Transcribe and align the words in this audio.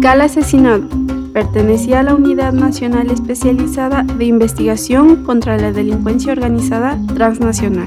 Fiscal 0.00 0.22
asesinado. 0.22 0.84
Pertenecía 1.34 2.00
a 2.00 2.02
la 2.02 2.14
Unidad 2.14 2.54
Nacional 2.54 3.10
Especializada 3.10 4.02
de 4.02 4.24
Investigación 4.24 5.24
contra 5.24 5.58
la 5.58 5.72
Delincuencia 5.72 6.32
Organizada 6.32 6.98
Transnacional. 7.14 7.86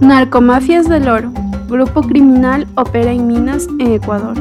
Narcomafias 0.00 0.88
del 0.88 1.10
Oro. 1.10 1.30
Grupo 1.68 2.00
criminal 2.00 2.66
opera 2.74 3.12
en 3.12 3.26
minas 3.26 3.68
en 3.78 3.92
Ecuador. 3.92 4.34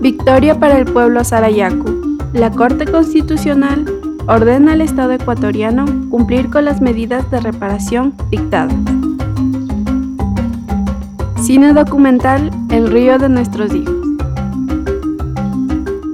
Victoria 0.00 0.60
para 0.60 0.78
el 0.78 0.84
pueblo 0.84 1.24
Sarayaku. 1.24 2.16
La 2.32 2.52
Corte 2.52 2.86
Constitucional 2.86 3.86
ordena 4.28 4.74
al 4.74 4.82
Estado 4.82 5.14
ecuatoriano 5.14 5.84
cumplir 6.10 6.48
con 6.48 6.64
las 6.64 6.80
medidas 6.80 7.28
de 7.32 7.40
reparación 7.40 8.14
dictadas. 8.30 8.76
Cine 11.42 11.72
documental 11.72 12.50
El 12.70 12.90
río 12.90 13.18
de 13.18 13.30
nuestros 13.30 13.74
hijos. 13.74 13.94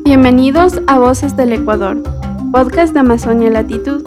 Bienvenidos 0.05 0.81
a 0.87 1.01
Voces 1.01 1.37
del 1.37 1.53
Ecuador, 1.53 2.01
podcast 2.53 2.95
de 2.95 3.01
Amazonia 3.01 3.51
Latitud, 3.51 4.05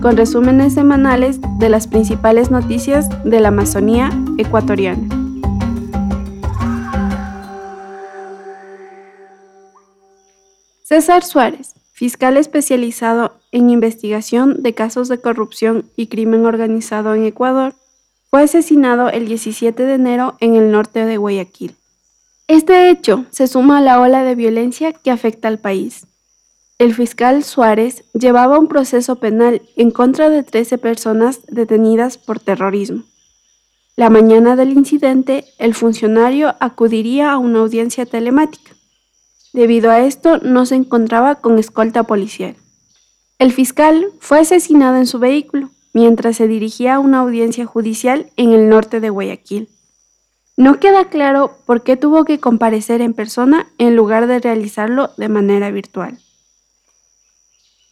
con 0.00 0.16
resúmenes 0.16 0.72
semanales 0.72 1.38
de 1.58 1.68
las 1.68 1.86
principales 1.86 2.50
noticias 2.50 3.08
de 3.24 3.40
la 3.40 3.48
Amazonía 3.48 4.10
ecuatoriana. 4.38 5.06
César 10.82 11.22
Suárez, 11.24 11.74
fiscal 11.92 12.38
especializado 12.38 13.34
en 13.52 13.68
investigación 13.68 14.62
de 14.62 14.74
casos 14.74 15.08
de 15.08 15.20
corrupción 15.20 15.84
y 15.94 16.06
crimen 16.06 16.46
organizado 16.46 17.14
en 17.14 17.24
Ecuador, 17.24 17.74
fue 18.30 18.44
asesinado 18.44 19.10
el 19.10 19.28
17 19.28 19.82
de 19.82 19.92
enero 19.92 20.36
en 20.40 20.54
el 20.56 20.72
norte 20.72 21.04
de 21.04 21.18
Guayaquil. 21.18 21.76
Este 22.48 22.90
hecho 22.90 23.24
se 23.30 23.46
suma 23.46 23.78
a 23.78 23.80
la 23.80 24.00
ola 24.00 24.24
de 24.24 24.34
violencia 24.34 24.92
que 24.92 25.10
afecta 25.10 25.48
al 25.48 25.58
país. 25.58 26.06
El 26.78 26.94
fiscal 26.94 27.44
Suárez 27.44 28.04
llevaba 28.12 28.58
un 28.58 28.66
proceso 28.66 29.16
penal 29.16 29.62
en 29.76 29.90
contra 29.90 30.28
de 30.28 30.42
13 30.42 30.78
personas 30.78 31.40
detenidas 31.46 32.18
por 32.18 32.40
terrorismo. 32.40 33.04
La 33.94 34.10
mañana 34.10 34.56
del 34.56 34.72
incidente, 34.72 35.44
el 35.58 35.74
funcionario 35.74 36.54
acudiría 36.60 37.30
a 37.30 37.38
una 37.38 37.60
audiencia 37.60 38.06
telemática. 38.06 38.72
Debido 39.52 39.90
a 39.90 40.00
esto, 40.00 40.38
no 40.38 40.66
se 40.66 40.74
encontraba 40.76 41.36
con 41.36 41.58
escolta 41.58 42.02
policial. 42.02 42.56
El 43.38 43.52
fiscal 43.52 44.06
fue 44.18 44.40
asesinado 44.40 44.96
en 44.96 45.06
su 45.06 45.18
vehículo 45.18 45.70
mientras 45.92 46.36
se 46.36 46.48
dirigía 46.48 46.94
a 46.94 46.98
una 47.00 47.18
audiencia 47.18 47.66
judicial 47.66 48.30
en 48.36 48.52
el 48.52 48.68
norte 48.68 49.00
de 49.00 49.10
Guayaquil. 49.10 49.68
No 50.56 50.78
queda 50.80 51.06
claro 51.06 51.56
por 51.64 51.82
qué 51.82 51.96
tuvo 51.96 52.24
que 52.24 52.38
comparecer 52.38 53.00
en 53.00 53.14
persona 53.14 53.68
en 53.78 53.96
lugar 53.96 54.26
de 54.26 54.38
realizarlo 54.38 55.10
de 55.16 55.28
manera 55.28 55.70
virtual. 55.70 56.18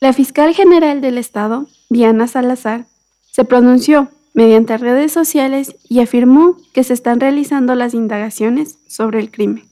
La 0.00 0.12
fiscal 0.12 0.54
general 0.54 1.00
del 1.00 1.18
Estado, 1.18 1.66
Diana 1.88 2.26
Salazar, 2.26 2.86
se 3.30 3.44
pronunció 3.44 4.08
mediante 4.34 4.78
redes 4.78 5.12
sociales 5.12 5.76
y 5.88 6.00
afirmó 6.00 6.56
que 6.72 6.84
se 6.84 6.94
están 6.94 7.20
realizando 7.20 7.74
las 7.74 7.94
indagaciones 7.94 8.78
sobre 8.88 9.20
el 9.20 9.30
crimen. 9.30 9.68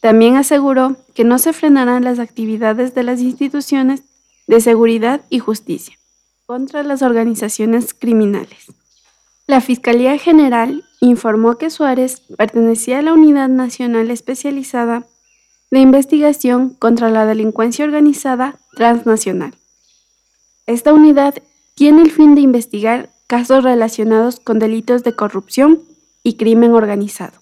También 0.00 0.36
aseguró 0.36 0.96
que 1.14 1.24
no 1.24 1.38
se 1.38 1.52
frenarán 1.52 2.04
las 2.04 2.18
actividades 2.18 2.94
de 2.94 3.02
las 3.02 3.20
instituciones 3.20 4.02
de 4.46 4.60
seguridad 4.60 5.22
y 5.30 5.40
justicia 5.40 5.96
contra 6.46 6.84
las 6.84 7.02
organizaciones 7.02 7.92
criminales. 7.92 8.66
La 9.48 9.60
Fiscalía 9.60 10.16
General 10.18 10.84
informó 11.00 11.58
que 11.58 11.70
Suárez 11.70 12.22
pertenecía 12.36 12.98
a 12.98 13.02
la 13.02 13.12
Unidad 13.12 13.48
Nacional 13.48 14.10
Especializada 14.10 15.06
de 15.70 15.80
Investigación 15.80 16.70
contra 16.70 17.10
la 17.10 17.26
Delincuencia 17.26 17.84
Organizada 17.84 18.58
Transnacional. 18.74 19.54
Esta 20.66 20.92
unidad 20.92 21.34
tiene 21.74 22.02
el 22.02 22.10
fin 22.10 22.34
de 22.34 22.40
investigar 22.40 23.10
casos 23.26 23.64
relacionados 23.64 24.40
con 24.40 24.58
delitos 24.58 25.02
de 25.02 25.14
corrupción 25.14 25.80
y 26.22 26.36
crimen 26.36 26.72
organizado. 26.72 27.38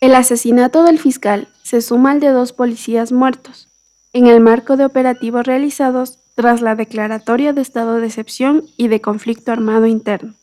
El 0.00 0.14
asesinato 0.14 0.82
del 0.82 0.98
fiscal 0.98 1.48
se 1.62 1.80
suma 1.80 2.10
al 2.10 2.20
de 2.20 2.28
dos 2.28 2.52
policías 2.52 3.12
muertos, 3.12 3.68
en 4.12 4.26
el 4.26 4.40
marco 4.40 4.76
de 4.76 4.84
operativos 4.84 5.46
realizados 5.46 6.18
tras 6.34 6.60
la 6.60 6.74
declaratoria 6.74 7.52
de 7.52 7.62
estado 7.62 7.96
de 7.96 8.06
excepción 8.06 8.64
y 8.76 8.88
de 8.88 9.00
conflicto 9.00 9.52
armado 9.52 9.86
interno. 9.86 10.34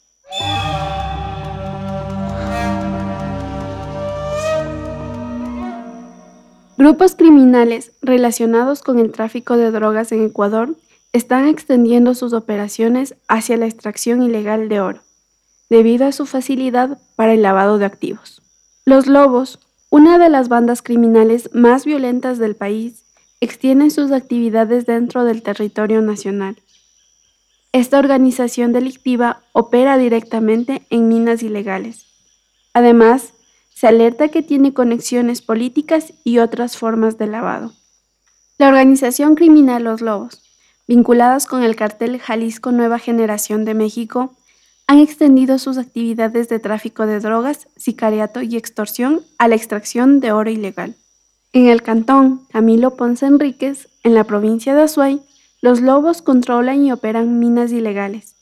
Grupos 6.79 7.13
criminales 7.13 7.91
relacionados 8.01 8.83
con 8.83 8.99
el 8.99 9.11
tráfico 9.11 9.57
de 9.57 9.69
drogas 9.69 10.13
en 10.13 10.23
Ecuador 10.23 10.77
están 11.11 11.45
extendiendo 11.45 12.15
sus 12.15 12.31
operaciones 12.31 13.15
hacia 13.27 13.57
la 13.57 13.65
extracción 13.65 14.23
ilegal 14.23 14.69
de 14.69 14.79
oro, 14.79 15.01
debido 15.69 16.07
a 16.07 16.13
su 16.13 16.25
facilidad 16.25 16.97
para 17.17 17.33
el 17.33 17.41
lavado 17.41 17.79
de 17.79 17.85
activos. 17.85 18.41
Los 18.85 19.07
Lobos, 19.07 19.59
una 19.89 20.17
de 20.19 20.29
las 20.29 20.47
bandas 20.47 20.81
criminales 20.81 21.49
más 21.53 21.83
violentas 21.83 22.37
del 22.37 22.55
país, 22.55 23.03
extienden 23.41 23.91
sus 23.91 24.13
actividades 24.13 24.85
dentro 24.85 25.25
del 25.25 25.43
territorio 25.43 26.01
nacional. 26.01 26.55
Esta 27.73 27.99
organización 27.99 28.71
delictiva 28.71 29.41
opera 29.51 29.97
directamente 29.97 30.83
en 30.89 31.09
minas 31.09 31.43
ilegales. 31.43 32.05
Además, 32.73 33.33
se 33.79 33.87
alerta 33.87 34.27
que 34.27 34.43
tiene 34.43 34.73
conexiones 34.73 35.41
políticas 35.41 36.11
y 36.25 36.39
otras 36.39 36.75
formas 36.75 37.17
de 37.17 37.27
lavado. 37.27 37.71
La 38.57 38.67
organización 38.67 39.35
criminal 39.35 39.85
Los 39.85 40.01
Lobos, 40.01 40.43
vinculadas 40.85 41.45
con 41.45 41.63
el 41.63 41.77
cartel 41.77 42.19
Jalisco 42.19 42.73
Nueva 42.73 42.99
Generación 42.99 43.63
de 43.63 43.75
México, 43.75 44.35
han 44.85 44.99
extendido 44.99 45.57
sus 45.59 45.77
actividades 45.77 46.49
de 46.49 46.59
tráfico 46.59 47.05
de 47.05 47.21
drogas, 47.21 47.69
sicariato 47.77 48.41
y 48.41 48.57
extorsión 48.57 49.21
a 49.37 49.47
la 49.47 49.55
extracción 49.55 50.19
de 50.19 50.33
oro 50.33 50.49
ilegal. 50.49 50.97
En 51.53 51.67
el 51.67 51.81
cantón 51.81 52.41
Camilo 52.51 52.97
Ponce 52.97 53.27
Enríquez, 53.27 53.87
en 54.03 54.13
la 54.13 54.25
provincia 54.25 54.75
de 54.75 54.81
Azuay, 54.81 55.21
los 55.61 55.79
lobos 55.79 56.21
controlan 56.21 56.83
y 56.83 56.91
operan 56.91 57.39
minas 57.39 57.71
ilegales. 57.71 58.35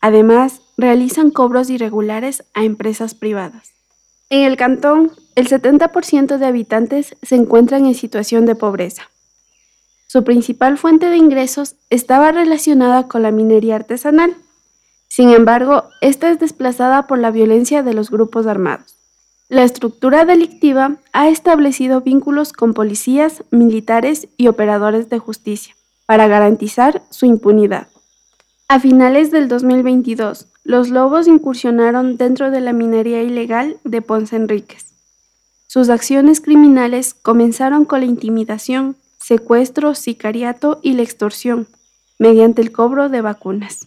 Además, 0.00 0.60
realizan 0.76 1.32
cobros 1.32 1.70
irregulares 1.70 2.44
a 2.54 2.62
empresas 2.62 3.16
privadas. 3.16 3.75
En 4.28 4.42
el 4.42 4.56
cantón, 4.56 5.12
el 5.36 5.48
70% 5.48 6.38
de 6.38 6.46
habitantes 6.46 7.14
se 7.22 7.36
encuentran 7.36 7.86
en 7.86 7.94
situación 7.94 8.44
de 8.44 8.56
pobreza. 8.56 9.10
Su 10.08 10.24
principal 10.24 10.78
fuente 10.78 11.06
de 11.06 11.16
ingresos 11.16 11.76
estaba 11.90 12.32
relacionada 12.32 13.06
con 13.06 13.22
la 13.22 13.30
minería 13.30 13.76
artesanal. 13.76 14.34
Sin 15.08 15.30
embargo, 15.30 15.84
esta 16.00 16.30
es 16.30 16.40
desplazada 16.40 17.06
por 17.06 17.18
la 17.18 17.30
violencia 17.30 17.82
de 17.82 17.94
los 17.94 18.10
grupos 18.10 18.46
armados. 18.46 18.96
La 19.48 19.62
estructura 19.62 20.24
delictiva 20.24 20.96
ha 21.12 21.28
establecido 21.28 22.00
vínculos 22.00 22.52
con 22.52 22.74
policías, 22.74 23.44
militares 23.52 24.26
y 24.36 24.48
operadores 24.48 25.08
de 25.08 25.20
justicia 25.20 25.76
para 26.04 26.26
garantizar 26.26 27.02
su 27.10 27.26
impunidad. 27.26 27.86
A 28.68 28.80
finales 28.80 29.30
del 29.30 29.46
2022, 29.46 30.48
los 30.66 30.88
lobos 30.88 31.28
incursionaron 31.28 32.16
dentro 32.16 32.50
de 32.50 32.60
la 32.60 32.72
minería 32.72 33.22
ilegal 33.22 33.76
de 33.84 34.02
Ponce 34.02 34.34
Enríquez. 34.34 34.86
Sus 35.68 35.88
acciones 35.90 36.40
criminales 36.40 37.14
comenzaron 37.14 37.84
con 37.84 38.00
la 38.00 38.06
intimidación, 38.06 38.96
secuestro, 39.20 39.94
sicariato 39.94 40.80
y 40.82 40.94
la 40.94 41.02
extorsión, 41.02 41.68
mediante 42.18 42.62
el 42.62 42.72
cobro 42.72 43.08
de 43.08 43.20
vacunas. 43.20 43.86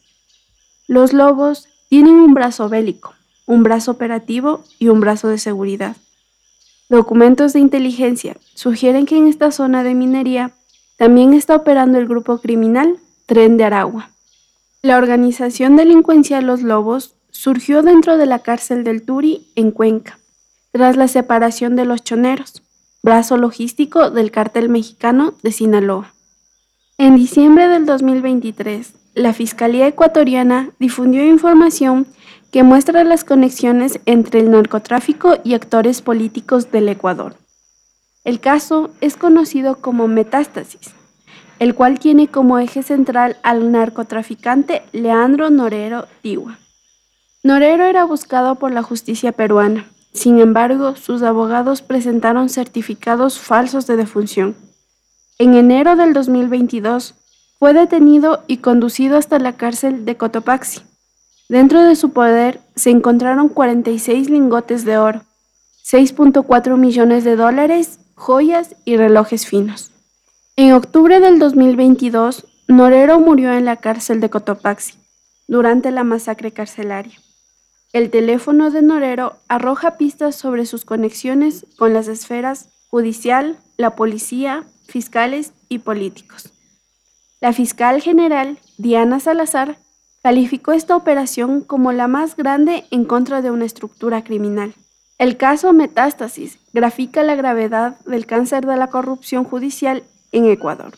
Los 0.88 1.12
lobos 1.12 1.68
tienen 1.90 2.16
un 2.16 2.34
brazo 2.34 2.70
bélico, 2.70 3.14
un 3.46 3.64
brazo 3.64 3.92
operativo 3.92 4.64
y 4.80 4.88
un 4.88 5.02
brazo 5.02 5.28
de 5.28 5.38
seguridad. 5.38 5.98
Documentos 6.88 7.52
de 7.52 7.60
inteligencia 7.60 8.38
sugieren 8.54 9.06
que 9.06 9.18
en 9.18 9.28
esta 9.28 9.52
zona 9.52 9.84
de 9.84 9.96
minería 9.96 10.52
también 10.98 11.34
está 11.34 11.58
operando 11.58 11.98
el 11.98 12.08
grupo 12.08 12.38
criminal 12.38 12.98
Tren 13.26 13.58
de 13.58 13.66
Aragua. 13.66 14.12
La 14.82 14.98
organización 14.98 15.76
delincuencial 15.76 16.46
Los 16.46 16.62
Lobos 16.62 17.16
surgió 17.32 17.82
dentro 17.84 18.18
de 18.18 18.26
la 18.26 18.40
cárcel 18.40 18.86
del 18.86 19.02
Turi 19.02 19.46
en 19.56 19.72
Cuenca, 19.72 20.20
tras 20.72 20.96
la 20.96 21.10
separación 21.10 21.76
de 21.76 21.84
los 21.84 22.02
choneros, 22.02 22.64
brazo 23.04 23.36
logístico 23.36 24.10
del 24.10 24.32
cártel 24.32 24.70
mexicano 24.70 25.34
de 25.44 25.52
Sinaloa. 25.52 26.14
En 26.98 27.18
diciembre 27.18 27.68
del 27.68 27.86
2023, 27.86 28.94
la 29.16 29.34
Fiscalía 29.34 29.86
ecuatoriana 29.86 30.70
difundió 30.80 31.26
información 31.26 32.08
que 32.50 32.64
muestra 32.64 33.04
las 33.04 33.26
conexiones 33.26 34.00
entre 34.06 34.40
el 34.40 34.50
narcotráfico 34.50 35.40
y 35.44 35.56
actores 35.56 36.02
políticos 36.02 36.72
del 36.72 36.88
Ecuador. 36.88 37.36
El 38.24 38.40
caso 38.40 38.92
es 39.02 39.18
conocido 39.18 39.76
como 39.82 40.08
Metástasis, 40.08 40.94
el 41.60 41.76
cual 41.76 42.00
tiene 42.00 42.28
como 42.28 42.58
eje 42.58 42.84
central 42.84 43.38
al 43.44 43.72
narcotraficante 43.72 44.82
Leandro 44.94 45.50
Norero 45.50 46.08
Tigua. 46.22 46.58
Norero 47.44 47.86
era 47.86 48.06
buscado 48.06 48.56
por 48.56 48.72
la 48.72 48.82
justicia 48.82 49.32
peruana 49.32 49.86
Sin 50.14 50.40
embargo, 50.40 50.96
sus 50.96 51.22
abogados 51.22 51.82
presentaron 51.82 52.50
certificados 52.50 53.40
falsos 53.40 53.86
de 53.86 53.96
defunción. 53.96 54.56
En 55.38 55.54
enero 55.54 55.96
del 55.96 56.14
2022, 56.14 57.14
fue 57.60 57.74
detenido 57.74 58.44
y 58.48 58.58
conducido 58.58 59.18
hasta 59.18 59.38
la 59.38 59.54
cárcel 59.54 60.06
de 60.06 60.18
Cotopaxi. 60.18 60.82
Dentro 61.50 61.84
de 61.84 61.96
su 61.96 62.12
poder 62.12 62.62
se 62.76 62.90
encontraron 62.90 63.50
46 63.50 64.30
lingotes 64.30 64.86
de 64.86 64.98
oro, 64.98 65.22
6.4 65.84 66.78
millones 66.78 67.24
de 67.24 67.36
dólares, 67.36 68.00
joyas 68.16 68.76
y 68.86 68.98
relojes 68.98 69.46
finos. 69.46 69.92
En 70.62 70.74
octubre 70.74 71.22
del 71.22 71.40
2022, 71.40 72.46
Norero 72.68 73.22
murió 73.22 73.54
en 73.54 73.64
la 73.64 73.78
cárcel 73.78 74.20
de 74.20 74.30
Cotopaxi 74.30 74.96
durante 75.48 75.90
la 75.90 76.04
masacre 76.04 76.52
carcelaria. 76.52 77.18
El 77.94 78.10
teléfono 78.10 78.70
de 78.70 78.82
Norero 78.82 79.38
arroja 79.48 79.96
pistas 79.96 80.36
sobre 80.36 80.66
sus 80.66 80.84
conexiones 80.84 81.66
con 81.78 81.94
las 81.94 82.10
esferas 82.10 82.68
judicial, 82.90 83.58
la 83.78 83.96
policía, 83.96 84.66
fiscales 84.86 85.54
y 85.70 85.80
políticos. 85.80 86.52
La 87.40 87.54
fiscal 87.54 88.02
general, 88.02 88.60
Diana 88.78 89.22
Salazar, 89.22 89.78
calificó 90.24 90.74
esta 90.74 90.98
operación 90.98 91.62
como 91.62 91.94
la 91.94 92.10
más 92.10 92.36
grande 92.36 92.84
en 92.92 93.06
contra 93.06 93.42
de 93.42 93.50
una 93.50 93.64
estructura 93.64 94.26
criminal. 94.26 94.74
El 95.20 95.38
caso 95.38 95.72
Metástasis 95.72 96.60
grafica 96.74 97.24
la 97.24 97.36
gravedad 97.36 97.98
del 98.02 98.26
cáncer 98.26 98.66
de 98.66 98.76
la 98.76 98.88
corrupción 98.88 99.46
judicial 99.46 100.04
en 100.32 100.46
Ecuador. 100.46 100.94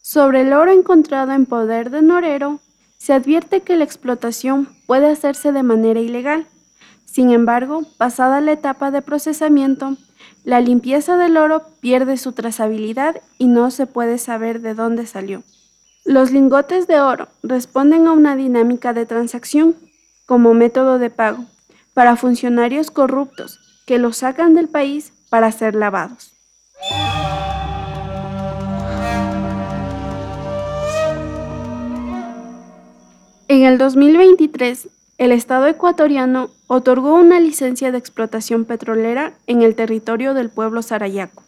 Sobre 0.00 0.42
el 0.42 0.52
oro 0.52 0.72
encontrado 0.72 1.32
en 1.32 1.46
poder 1.46 1.90
de 1.90 2.02
Norero, 2.02 2.60
se 2.98 3.12
advierte 3.12 3.62
que 3.62 3.76
la 3.76 3.84
explotación 3.84 4.68
puede 4.86 5.10
hacerse 5.10 5.52
de 5.52 5.62
manera 5.62 6.00
ilegal. 6.00 6.46
Sin 7.04 7.30
embargo, 7.30 7.82
pasada 7.98 8.40
la 8.40 8.52
etapa 8.52 8.90
de 8.90 9.02
procesamiento, 9.02 9.96
la 10.44 10.60
limpieza 10.60 11.16
del 11.16 11.36
oro 11.36 11.64
pierde 11.80 12.16
su 12.16 12.32
trazabilidad 12.32 13.16
y 13.38 13.46
no 13.46 13.70
se 13.70 13.86
puede 13.86 14.18
saber 14.18 14.60
de 14.60 14.74
dónde 14.74 15.06
salió. 15.06 15.42
Los 16.04 16.32
lingotes 16.32 16.86
de 16.86 17.00
oro 17.00 17.28
responden 17.42 18.06
a 18.06 18.12
una 18.12 18.34
dinámica 18.34 18.92
de 18.92 19.06
transacción 19.06 19.76
como 20.26 20.54
método 20.54 20.98
de 20.98 21.10
pago 21.10 21.44
para 21.94 22.16
funcionarios 22.16 22.90
corruptos 22.90 23.60
que 23.86 23.98
los 23.98 24.18
sacan 24.18 24.54
del 24.54 24.68
país 24.68 25.12
para 25.28 25.52
ser 25.52 25.74
lavados. 25.74 26.32
En 33.52 33.64
el 33.64 33.76
2023, 33.76 34.88
el 35.18 35.30
Estado 35.30 35.66
ecuatoriano 35.66 36.48
otorgó 36.68 37.16
una 37.16 37.38
licencia 37.38 37.92
de 37.92 37.98
explotación 37.98 38.64
petrolera 38.64 39.34
en 39.46 39.60
el 39.60 39.74
territorio 39.74 40.32
del 40.32 40.48
pueblo 40.48 40.80
Sarayaco, 40.80 41.42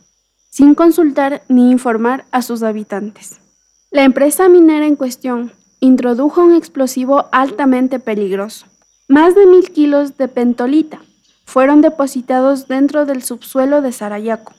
sin 0.50 0.74
consultar 0.74 1.44
ni 1.48 1.70
informar 1.70 2.26
a 2.30 2.42
sus 2.42 2.62
habitantes. 2.62 3.40
La 3.90 4.04
empresa 4.04 4.50
minera 4.50 4.84
en 4.84 4.96
cuestión 4.96 5.52
introdujo 5.80 6.42
un 6.42 6.54
explosivo 6.54 7.24
altamente 7.32 7.98
peligroso. 7.98 8.66
Más 9.08 9.34
de 9.34 9.46
mil 9.46 9.70
kilos 9.70 10.18
de 10.18 10.28
pentolita 10.28 11.00
fueron 11.46 11.80
depositados 11.80 12.68
dentro 12.68 13.06
del 13.06 13.22
subsuelo 13.22 13.80
de 13.80 13.92
Sarayaco, 13.92 14.52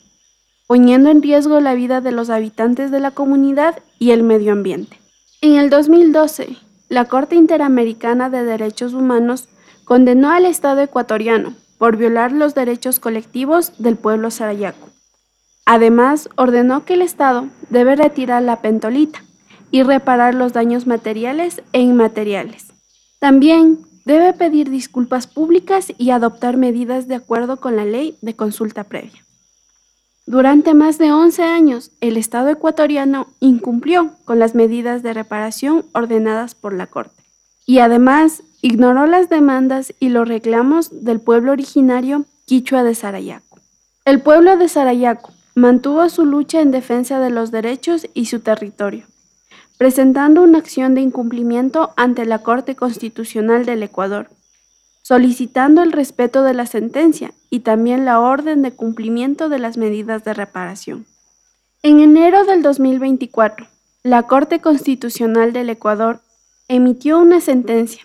poniendo 0.66 1.12
en 1.12 1.22
riesgo 1.22 1.60
la 1.60 1.76
vida 1.76 2.02
de 2.02 2.12
los 2.12 2.32
habitantes 2.32 2.90
de 2.90 3.02
la 3.02 3.12
comunidad 3.12 3.84
y 4.00 4.10
el 4.10 4.24
medio 4.24 4.52
ambiente. 4.52 5.00
En 5.42 5.58
el 5.58 5.70
2012, 5.70 6.65
la 6.96 7.04
Corte 7.04 7.36
Interamericana 7.36 8.30
de 8.30 8.46
Derechos 8.46 8.94
Humanos 8.94 9.50
condenó 9.84 10.32
al 10.32 10.46
Estado 10.46 10.80
ecuatoriano 10.80 11.54
por 11.78 11.98
violar 11.98 12.32
los 12.32 12.56
derechos 12.56 13.02
colectivos 13.02 13.74
del 13.78 13.98
pueblo 13.98 14.32
sarayaco. 14.32 14.88
Además, 15.66 16.30
ordenó 16.38 16.86
que 16.86 16.94
el 16.94 17.02
Estado 17.02 17.50
debe 17.70 17.98
retirar 17.98 18.44
la 18.44 18.62
pentolita 18.62 19.22
y 19.72 19.84
reparar 19.84 20.36
los 20.36 20.54
daños 20.54 20.88
materiales 20.88 21.62
e 21.74 21.82
inmateriales. 21.82 22.68
También 23.20 23.80
debe 24.06 24.32
pedir 24.32 24.70
disculpas 24.70 25.28
públicas 25.28 25.92
y 25.98 26.12
adoptar 26.12 26.56
medidas 26.56 27.10
de 27.10 27.16
acuerdo 27.16 27.58
con 27.58 27.76
la 27.76 27.84
ley 27.84 28.18
de 28.22 28.38
consulta 28.38 28.86
previa. 28.86 29.25
Durante 30.28 30.74
más 30.74 30.98
de 30.98 31.12
11 31.12 31.44
años, 31.44 31.92
el 32.02 32.18
Estado 32.18 32.50
ecuatoriano 32.50 33.28
incumplió 33.40 34.12
con 34.26 34.40
las 34.40 34.56
medidas 34.56 35.04
de 35.04 35.14
reparación 35.14 35.86
ordenadas 35.94 36.56
por 36.56 36.74
la 36.74 36.88
Corte 36.88 37.24
y 37.68 37.78
además 37.78 38.42
ignoró 38.62 39.06
las 39.06 39.30
demandas 39.30 39.94
y 40.00 40.10
los 40.10 40.28
reclamos 40.28 41.04
del 41.04 41.20
pueblo 41.20 41.52
originario 41.52 42.26
quichua 42.46 42.84
de 42.84 42.96
Sarayaco. 42.96 43.60
El 44.04 44.20
pueblo 44.20 44.58
de 44.58 44.68
Sarayaco 44.68 45.32
mantuvo 45.54 46.10
su 46.10 46.26
lucha 46.26 46.60
en 46.60 46.72
defensa 46.72 47.20
de 47.20 47.30
los 47.30 47.52
derechos 47.52 48.08
y 48.16 48.26
su 48.26 48.40
territorio, 48.40 49.06
presentando 49.78 50.42
una 50.42 50.58
acción 50.58 50.96
de 50.96 51.02
incumplimiento 51.02 51.94
ante 51.98 52.26
la 52.26 52.40
Corte 52.40 52.76
Constitucional 52.76 53.66
del 53.66 53.84
Ecuador, 53.84 54.30
solicitando 55.06 55.84
el 55.84 55.92
respeto 55.92 56.42
de 56.42 56.56
la 56.56 56.66
sentencia 56.66 57.32
y 57.52 57.60
también 57.60 58.06
la 58.06 58.20
orden 58.20 58.64
de 58.64 58.72
cumplimiento 58.72 59.50
de 59.50 59.60
las 59.60 59.78
medidas 59.78 60.24
de 60.24 60.34
reparación. 60.34 61.06
En 61.84 62.00
enero 62.00 62.44
del 62.44 62.64
2024, 62.64 63.68
la 64.02 64.24
Corte 64.24 64.62
Constitucional 64.62 65.54
del 65.54 65.70
Ecuador 65.70 66.22
emitió 66.68 67.20
una 67.20 67.40
sentencia 67.40 68.02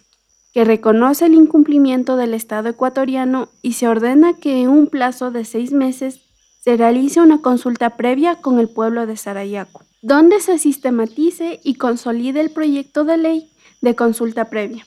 que 0.52 0.66
reconoce 0.66 1.24
el 1.24 1.32
incumplimiento 1.32 2.18
del 2.18 2.34
Estado 2.34 2.68
ecuatoriano 2.68 3.48
y 3.62 3.72
se 3.72 3.88
ordena 3.88 4.34
que 4.34 4.60
en 4.60 4.68
un 4.68 4.86
plazo 4.86 5.30
de 5.30 5.46
seis 5.46 5.72
meses 5.72 6.20
se 6.62 6.76
realice 6.76 7.22
una 7.22 7.40
consulta 7.40 7.96
previa 7.96 8.34
con 8.34 8.58
el 8.58 8.68
pueblo 8.68 9.06
de 9.06 9.16
Sarayaco, 9.16 9.84
donde 10.02 10.40
se 10.40 10.58
sistematice 10.58 11.60
y 11.64 11.76
consolide 11.76 12.42
el 12.42 12.50
proyecto 12.50 13.04
de 13.04 13.16
ley 13.16 13.50
de 13.80 13.96
consulta 13.96 14.50
previa 14.50 14.84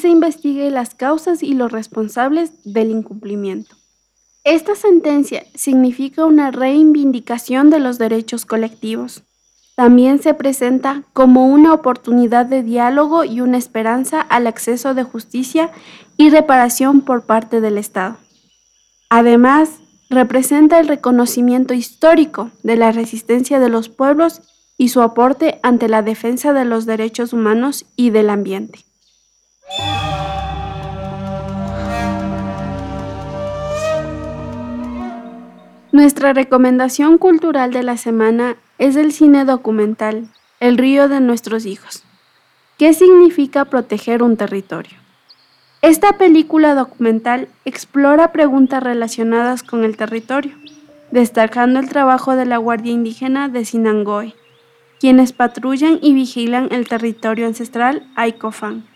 se 0.00 0.08
investigue 0.08 0.70
las 0.70 0.94
causas 0.94 1.42
y 1.42 1.54
los 1.54 1.70
responsables 1.70 2.52
del 2.64 2.90
incumplimiento. 2.90 3.76
Esta 4.42 4.74
sentencia 4.74 5.44
significa 5.54 6.24
una 6.24 6.50
reivindicación 6.50 7.70
de 7.70 7.78
los 7.78 7.98
derechos 7.98 8.46
colectivos. 8.46 9.22
También 9.76 10.20
se 10.20 10.34
presenta 10.34 11.04
como 11.12 11.46
una 11.46 11.72
oportunidad 11.72 12.46
de 12.46 12.62
diálogo 12.62 13.24
y 13.24 13.42
una 13.42 13.58
esperanza 13.58 14.20
al 14.20 14.46
acceso 14.46 14.94
de 14.94 15.04
justicia 15.04 15.70
y 16.16 16.30
reparación 16.30 17.02
por 17.02 17.22
parte 17.22 17.60
del 17.60 17.78
Estado. 17.78 18.16
Además, 19.10 19.80
representa 20.08 20.80
el 20.80 20.88
reconocimiento 20.88 21.72
histórico 21.72 22.50
de 22.62 22.76
la 22.76 22.92
resistencia 22.92 23.60
de 23.60 23.68
los 23.68 23.88
pueblos 23.88 24.42
y 24.76 24.88
su 24.88 25.02
aporte 25.02 25.60
ante 25.62 25.88
la 25.88 26.02
defensa 26.02 26.52
de 26.52 26.64
los 26.64 26.86
derechos 26.86 27.32
humanos 27.32 27.86
y 27.96 28.10
del 28.10 28.30
ambiente. 28.30 28.89
Nuestra 35.92 36.32
recomendación 36.32 37.18
cultural 37.18 37.72
de 37.72 37.82
la 37.82 37.96
semana 37.96 38.56
es 38.78 38.96
el 38.96 39.12
cine 39.12 39.44
documental 39.44 40.28
El 40.58 40.78
río 40.78 41.08
de 41.08 41.20
nuestros 41.20 41.66
hijos. 41.66 42.04
¿Qué 42.78 42.94
significa 42.94 43.66
proteger 43.66 44.22
un 44.22 44.36
territorio? 44.36 44.98
Esta 45.82 46.18
película 46.18 46.74
documental 46.74 47.48
explora 47.64 48.32
preguntas 48.32 48.82
relacionadas 48.82 49.62
con 49.62 49.84
el 49.84 49.96
territorio, 49.96 50.56
destacando 51.10 51.80
el 51.80 51.88
trabajo 51.88 52.34
de 52.34 52.46
la 52.46 52.56
Guardia 52.56 52.92
Indígena 52.92 53.48
de 53.48 53.64
Sinangoe, 53.64 54.34
quienes 54.98 55.32
patrullan 55.32 55.98
y 56.02 56.12
vigilan 56.14 56.68
el 56.70 56.88
territorio 56.88 57.46
ancestral 57.46 58.06
Aikofan. 58.16 58.89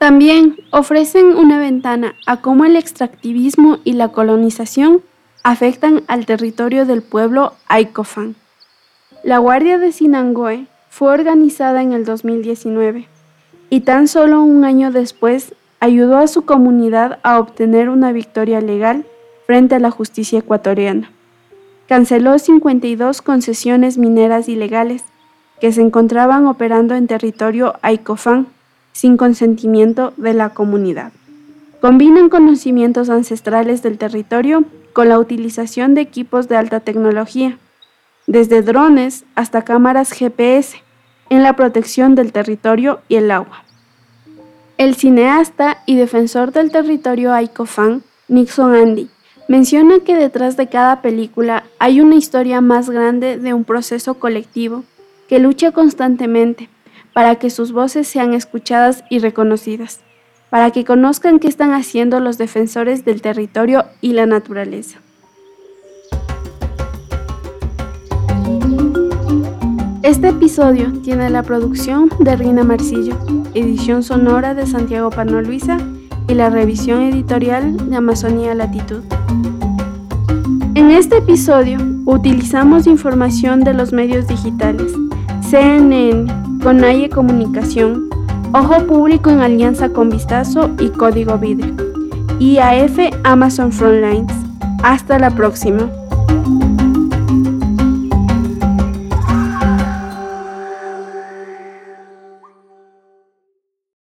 También 0.00 0.56
ofrecen 0.70 1.36
una 1.36 1.58
ventana 1.58 2.14
a 2.24 2.40
cómo 2.40 2.64
el 2.64 2.76
extractivismo 2.76 3.80
y 3.84 3.92
la 3.92 4.08
colonización 4.08 5.02
afectan 5.42 6.04
al 6.06 6.24
territorio 6.24 6.86
del 6.86 7.02
pueblo 7.02 7.52
Aikofan. 7.68 8.34
La 9.24 9.36
Guardia 9.36 9.76
de 9.76 9.92
Sinangoe 9.92 10.68
fue 10.88 11.12
organizada 11.12 11.82
en 11.82 11.92
el 11.92 12.06
2019 12.06 13.08
y 13.68 13.80
tan 13.80 14.08
solo 14.08 14.40
un 14.40 14.64
año 14.64 14.90
después 14.90 15.54
ayudó 15.80 16.16
a 16.16 16.28
su 16.28 16.46
comunidad 16.46 17.18
a 17.22 17.38
obtener 17.38 17.90
una 17.90 18.10
victoria 18.10 18.62
legal 18.62 19.04
frente 19.46 19.74
a 19.74 19.80
la 19.80 19.90
justicia 19.90 20.38
ecuatoriana. 20.38 21.10
Canceló 21.88 22.38
52 22.38 23.20
concesiones 23.20 23.98
mineras 23.98 24.48
ilegales 24.48 25.04
que 25.60 25.72
se 25.72 25.82
encontraban 25.82 26.46
operando 26.46 26.94
en 26.94 27.06
territorio 27.06 27.74
Aikofan 27.82 28.46
sin 28.92 29.16
consentimiento 29.16 30.12
de 30.16 30.34
la 30.34 30.50
comunidad. 30.50 31.12
Combinan 31.80 32.28
conocimientos 32.28 33.08
ancestrales 33.08 33.82
del 33.82 33.98
territorio 33.98 34.64
con 34.92 35.08
la 35.08 35.18
utilización 35.18 35.94
de 35.94 36.02
equipos 36.02 36.48
de 36.48 36.56
alta 36.56 36.80
tecnología, 36.80 37.58
desde 38.26 38.62
drones 38.62 39.24
hasta 39.34 39.62
cámaras 39.62 40.12
GPS, 40.12 40.82
en 41.30 41.42
la 41.42 41.54
protección 41.56 42.14
del 42.14 42.32
territorio 42.32 43.00
y 43.08 43.16
el 43.16 43.30
agua. 43.30 43.64
El 44.78 44.94
cineasta 44.94 45.78
y 45.86 45.96
defensor 45.96 46.52
del 46.52 46.72
territorio 46.72 47.32
Aiko 47.32 47.66
Fan, 47.66 48.02
Nixon 48.28 48.74
Andy, 48.74 49.08
Menciona 49.50 49.98
que 49.98 50.14
detrás 50.14 50.56
de 50.56 50.68
cada 50.68 51.02
película 51.02 51.64
hay 51.80 52.00
una 52.00 52.14
historia 52.14 52.60
más 52.60 52.88
grande 52.88 53.36
de 53.36 53.52
un 53.52 53.64
proceso 53.64 54.14
colectivo 54.14 54.84
que 55.28 55.40
lucha 55.40 55.72
constantemente 55.72 56.68
para 57.12 57.36
que 57.36 57.50
sus 57.50 57.72
voces 57.72 58.08
sean 58.08 58.34
escuchadas 58.34 59.04
y 59.10 59.18
reconocidas, 59.18 60.00
para 60.48 60.70
que 60.70 60.84
conozcan 60.84 61.38
qué 61.38 61.48
están 61.48 61.72
haciendo 61.72 62.20
los 62.20 62.38
defensores 62.38 63.04
del 63.04 63.22
territorio 63.22 63.84
y 64.00 64.12
la 64.12 64.26
naturaleza. 64.26 65.00
Este 70.02 70.28
episodio 70.28 70.92
tiene 71.02 71.30
la 71.30 71.42
producción 71.42 72.10
de 72.18 72.34
Rina 72.34 72.64
Marcillo, 72.64 73.16
edición 73.54 74.02
sonora 74.02 74.54
de 74.54 74.66
Santiago 74.66 75.10
Pano 75.10 75.40
Luisa 75.40 75.78
y 76.26 76.34
la 76.34 76.50
revisión 76.50 77.02
editorial 77.02 77.90
de 77.90 77.96
Amazonía 77.96 78.54
Latitud. 78.54 79.02
En 80.74 80.90
este 80.90 81.18
episodio 81.18 81.78
utilizamos 82.06 82.86
información 82.86 83.60
de 83.60 83.74
los 83.74 83.92
medios 83.92 84.26
digitales, 84.26 84.92
CNN, 85.50 86.60
Conaye 86.62 87.08
Comunicación, 87.10 88.08
Ojo 88.54 88.86
Público 88.86 89.30
en 89.30 89.40
alianza 89.40 89.88
con 89.88 90.08
Vistazo 90.08 90.70
y 90.78 90.90
Código 90.90 91.38
Vidrio, 91.38 91.74
IAF 92.38 92.96
Amazon 93.24 93.72
Frontlines. 93.72 94.32
Hasta 94.84 95.18
la 95.18 95.30
próxima. 95.30 95.90